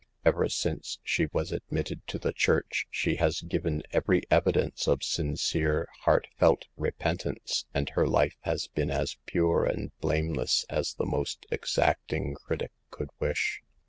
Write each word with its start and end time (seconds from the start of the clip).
Ever 0.25 0.49
since 0.49 0.97
she 1.03 1.27
was 1.31 1.51
admit 1.51 1.85
ted 1.85 2.01
to 2.07 2.17
the 2.17 2.33
church 2.33 2.87
she 2.89 3.17
has 3.17 3.41
given 3.43 3.83
every 3.91 4.23
evidence 4.31 4.87
of 4.87 5.03
sincere, 5.03 5.87
heartfelt 6.05 6.65
repentance, 6.75 7.67
and 7.71 7.87
her 7.89 8.07
life 8.07 8.35
has 8.41 8.65
been 8.65 8.89
as 8.89 9.17
pure 9.27 9.63
and 9.65 9.95
blameless 9.99 10.65
as 10.71 10.95
the 10.95 11.05
most 11.05 11.45
ex 11.51 11.77
acting 11.77 12.33
critic 12.43 12.71
could 12.89 13.11
wish. 13.19 13.61